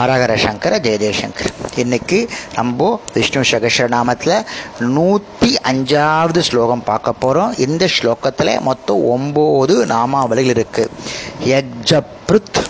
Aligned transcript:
ஹரஹர 0.00 0.34
சங்கர 0.34 0.78
ஜெய 0.78 0.96
ஜெயசங்கர் 1.00 1.50
இன்னைக்கு 1.76 2.18
நம்ம 2.54 3.00
விஷ்ணு 3.14 3.40
சகஸ்ரநாமத்தில் 3.50 4.46
நூற்றி 4.78 5.56
அஞ்சாவது 5.70 6.38
ஸ்லோகம் 6.38 6.84
பார்க்க 6.84 7.12
போகிறோம் 7.12 7.58
இந்த 7.58 7.88
ஸ்லோகத்தில் 7.96 8.60
மொத்தம் 8.60 9.02
ஒம்பது 9.10 9.74
நாமாவளிகள் 9.92 10.54
இருக்கு. 10.56 10.90
யக்ஜப்ருத் 11.44 12.60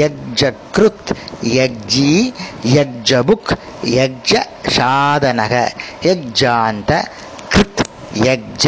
யக்ஜக்ருத் 0.00 1.12
யக்ஜி 1.42 2.34
யக்ஜபுக் 2.74 3.52
யக்ஜ 3.84 4.32
சாதனக 4.76 5.54
யக்ஜாந்த 6.02 6.92
கிருத் 7.54 7.84
யக்ஜ 8.28 8.66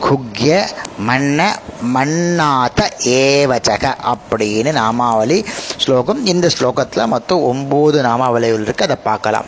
குக்ய 0.00 0.64
மன்ன 1.06 1.40
மன்னாத 1.82 2.90
ஏவச்சக 3.04 3.94
அப்படின்னு 4.12 4.72
நாமாவளி 4.72 5.44
ஸ்லோகம். 5.76 6.26
இந்த 6.26 6.50
ஸ்லோகத்தில் 6.58 7.06
மொத்தம் 7.06 7.44
ஒம்பது 7.52 7.98
நாமாவளிகள் 8.08 8.62
இருக்கு 8.62 8.84
அதை 8.84 8.96
பார்க்கலாம். 9.04 9.44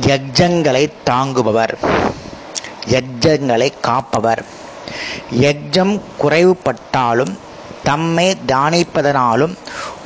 யக்ஜங்களை 0.00 0.92
தாங்குபவர் 1.10 1.74
யக்ஜங்களை 2.90 3.72
காப்பவர். 3.80 4.44
யக்ஜம் 5.30 6.02
குறைவுபட்டாலும் 6.20 7.32
தம்மை 7.82 8.36
தானிப்பதனாலும் 8.46 9.54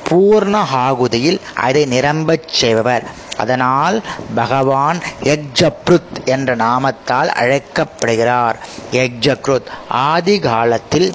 பூர்ண 0.09 0.57
ஆகுதியில் 0.57 1.41
அதை 1.55 1.85
நிரம்பச் 1.85 2.49
செய்பவர். 2.49 3.05
அதனால் 3.43 3.97
பகவான் 4.35 4.99
யக்ஜப்ருத் 5.31 6.19
என்ற 6.35 6.57
நாமத்தால் 6.57 7.31
அழைக்கப்படுகிறார். 7.43 8.59
யக்ஜக்ருத் 8.93 9.71
ஆதி 10.07 10.37
காலத்தில் 10.49 11.09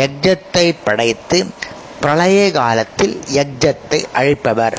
யக்ஜத்தை 0.00 0.66
படைத்து 0.84 1.38
பிரளய 2.00 2.40
காலத்தில் 2.52 3.14
யக்ஜத்தை 3.34 4.00
அழிப்பவர். 4.12 4.76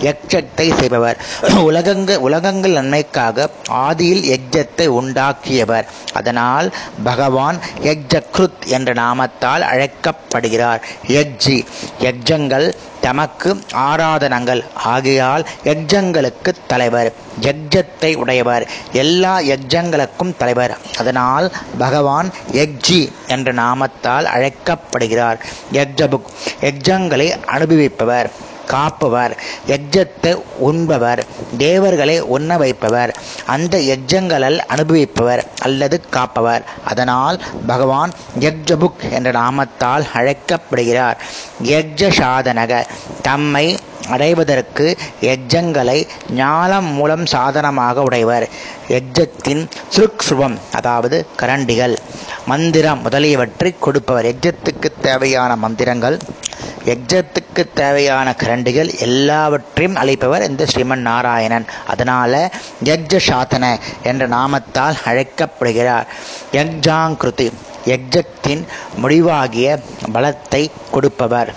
யக்ஷத்தை 0.00 0.78
செய்பவர். 0.78 1.16
உலகங்க 1.68 2.20
உலகங்கள் 2.20 2.70
நன்மைக்காக 2.70 3.50
ஆதியில் 3.72 4.36
யக்ஜத்தை 4.36 4.86
உண்டாக்கியவர். 4.88 5.86
அதனால் 6.12 6.72
பகவான் 7.04 7.58
யக்ஜக்ருத் 7.82 8.66
என்ற 8.66 8.92
நாமத்தால் 8.92 9.60
அழைக்கப்படுகிறார். 9.60 10.84
யக்ஜி 11.06 11.66
யக்ஜங்கள் 12.00 12.72
தமக்கு 13.00 13.62
ஆராதனங்கள். 13.74 14.64
ஆகையால் 14.74 15.46
யக்ஜங்களுக்கு 15.64 16.52
தலைவர். 16.66 17.12
யக்ஜத்தை 17.40 18.16
உடையவர். 18.16 18.68
எல்லா 18.92 19.38
யக்ஜங்களுக்கும் 19.40 20.36
தலைவர். 20.38 20.76
அதனால் 20.98 21.52
பகவான் 21.78 22.30
யக்ஜி 22.52 23.12
என்ற 23.26 23.52
நாமத்தால் 23.52 24.24
அழைக்கப்படுகிறார். 24.24 25.44
யக்ஜபுக் 25.72 26.30
யக்ஜங்களை 26.60 27.44
அனுபவிப்பவர். 27.44 28.30
காப்பவர் 28.72 29.32
யஜ்ஜத்தை 29.68 30.32
உண்பவர் 30.68 31.20
தேவர்களை 31.58 32.16
உண்ண 32.36 32.56
வைப்பவர் 32.56 33.12
அந்த 33.46 33.78
யஜ்ஜங்களால் 33.90 34.58
அனுபவிப்பவர் 34.72 35.42
அல்லது 35.58 35.96
காப்பவர். 36.10 36.64
அதனால் 36.84 37.36
பகவான் 37.66 38.12
யக்ஜபுக் 38.38 39.02
என்ற 39.10 39.30
நாமத்தால் 39.32 40.04
அழைக்கப்படுகிறார். 40.12 41.18
யக்ஜ 41.62 42.10
சாதனக 42.20 42.82
தம்மை 43.22 43.66
அடைவதற்கு 44.08 44.86
யஜ்ஜங்களை 45.20 45.98
ஞானம் 46.34 46.88
மூலம் 46.98 47.26
சாதனமாக 47.26 48.02
உடையவர். 48.02 48.46
யஜ்ஜத்தின் 48.88 49.62
சுருக்ஷுவம் 49.94 50.56
அதாவது 50.72 51.26
கரண்டிகள். 51.40 51.96
மந்திரம் 52.46 53.02
முதலியவற்றை 53.02 53.70
கொடுப்பவர். 53.80 54.26
யஜ்ஜத்துக்கு 54.26 54.88
தேவையான 55.02 55.50
மந்திரங்கள் 55.56 56.18
யஜ்ஜத்துக்கு 56.84 57.39
தேவையான 57.52 58.34
கரண்டுகள் 58.34 58.98
எல்லாவற்றையும் 58.98 59.96
அளிப்பவர் 59.96 60.48
இந்த 60.48 60.66
ஸ்ரீமன் 60.74 61.06
நாராயணன். 61.08 61.66
அதனால 61.86 62.50
யக்ஜ 62.84 63.18
சாத்தன 63.26 63.78
என்ற 64.02 64.28
நாமத்தால் 64.28 64.96
அழைக்கப்படுகிறார். 65.04 66.06
யக்ஜாங்கிருதி 66.52 67.52
யக்ஜத்தின் 67.86 68.64
முடிவாகிய 69.02 69.78
பலத்தை 70.12 70.70
கொடுப்பவர். 70.90 71.54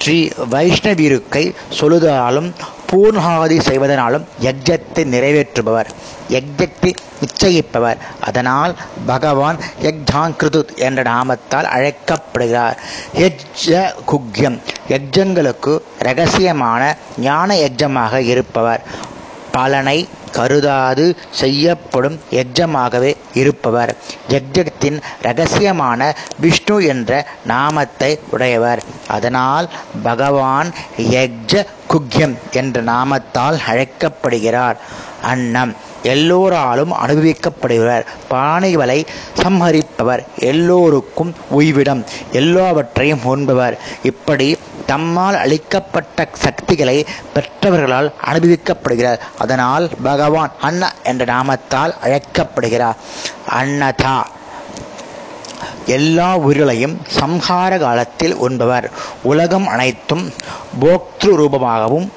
ஸ்ரீ 0.00 0.28
வைஷ்ணவிருக்கை 0.50 1.54
சொல்லுதலாலும் 1.80 2.54
பூர்ணாதி 2.90 3.58
செய்வதனாலும் 3.60 4.24
யஜ்ஜத்தை 4.42 5.02
நிறைவேற்றுபவர் 5.04 5.88
யஜ்ஜத்தை 6.30 6.90
நிச்சயிப்பவர் 7.20 7.98
அதனால் 8.20 8.72
பகவான் 9.06 9.58
யஜ்ஜாங்கிருது 9.82 10.76
என்ற 10.76 11.02
நாமத்தால் 11.02 11.68
அழைக்கப்படுகிறார். 11.76 12.76
யஜ்ஜ 13.14 13.92
குக்யம் 14.06 14.58
யஜ்ஜங்களுக்கு 14.88 15.74
ரகசியமான 15.98 16.82
ஞான 17.18 17.54
யஜ்ஜமாக 17.54 18.18
இருப்பவர். 18.18 18.82
பலனை 19.50 20.08
கருதாது 20.36 21.04
செய்யப்படும் 21.30 22.18
யஜ்ஜமாகவே 22.30 23.10
இருப்பவர். 23.34 23.92
யஜ்ஜத்தின் 24.28 24.98
ரகசியமான 25.22 26.00
விஷ்ணு 26.40 26.76
என்ற 26.84 27.10
நாமத்தை 27.44 28.10
உடையவர். 28.30 28.82
அதனால் 29.08 29.66
பகவான் 30.02 30.70
யஜ்ஜ 31.14 31.64
குக்யம் 31.90 32.36
என்ற 32.52 32.82
நாமத்தால் 32.82 33.58
அழைக்கப்படுகிறார். 33.66 34.78
அன்னம் 35.22 35.72
எல்லோராலும் 36.02 36.92
அனுபவிக்கப்படுகிறார் 37.06 38.04
பிராணிகளை 38.30 38.98
சம்ஹரிப்பவர். 39.42 40.22
எல்லோருக்கும் 40.50 41.34
உய்விடம். 41.58 42.02
எல்லாவற்றையும் 42.32 43.24
உண்பவர். 43.24 43.76
இப்படி 44.02 44.48
தம்மால் 44.88 45.38
அளிக்கப்பட்ட 45.42 46.28
சக்திகளை 46.44 47.06
பெற்றவர்களால் 47.34 48.12
அனுபவிக்கப்படுகிறார். 48.24 49.20
அதனால் 49.38 49.90
பகவான் 50.02 50.52
அன்ன 50.60 50.92
என்ற 51.02 51.24
நாமத்தால் 51.34 51.94
அழைக்கப்படுகிறார். 52.00 52.96
அன்னதா 53.58 54.16
எல்லா 55.86 56.36
உயிர்களையும் 56.36 56.94
சம்ஹார 57.20 57.78
காலத்தில் 57.78 58.34
உண்பவர். 58.36 58.86
உலகம் 59.22 59.66
அனைத்தும் 59.66 60.24
போக்திரு 60.80 61.34
ரூபமாகவும் 61.40 62.08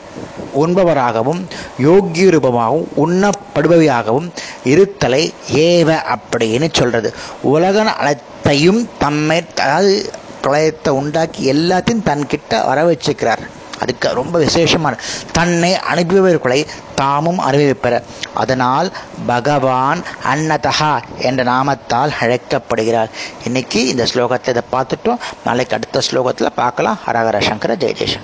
உண்பவராகவும் 0.63 1.41
யோகிய 1.77 2.29
ரூபமாகவும் 2.29 2.87
உண்ணப்படுபவையாகவும் 3.03 4.27
இருத்தலை 4.63 5.21
ஏவ 5.67 5.89
அப்படின்னு 6.15 6.67
சொல்றது. 6.71 7.13
உலக 7.41 7.83
அனைத்தையும் 7.93 8.89
தம்மை 8.99 9.37
அதாவது 9.55 9.93
பிரளயத்தை 10.41 10.89
உண்டாக்கி 10.89 11.53
எல்லாத்தையும் 11.53 12.05
தன்கிட்ட 12.05 12.65
வர 12.65 12.83
வச்சுக்கிறார் 12.83 13.43
அதுக்கு 13.81 14.13
ரொம்ப 14.13 14.39
விசேஷமான 14.39 14.97
தன்னை 15.31 15.77
அனுபவிப்பவர்களை 15.91 16.67
தாமும் 16.95 17.39
அனுபவிப்பர் 17.39 18.03
அதனால் 18.33 18.91
பகவான் 19.25 20.01
அன்னதகா 20.31 21.01
என்ற 21.19 21.43
நாமத்தால் 21.43 22.15
அழைக்கப்படுகிறார். 22.19 23.09
இன்னைக்கு 23.45 23.87
இந்த 23.87 24.05
ஸ்லோகத்தை 24.13 24.49
இதை 24.49 24.63
பார்த்துட்டோம். 24.71 25.21
நாளைக்கு 25.45 25.75
அடுத்த 25.75 26.01
ஸ்லோகத்தில் 26.11 26.55
பார்க்கலாம். 26.55 26.99
ஹரஹர 27.05 27.39
சங்கர 27.49 27.75
ஜெய 27.75 27.93
ஜெயசங்கர் 27.99 28.17